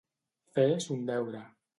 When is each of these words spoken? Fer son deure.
Fer 0.55 0.65
son 0.85 1.03
deure. 1.11 1.43